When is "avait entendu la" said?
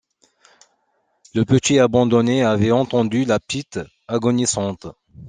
2.43-3.39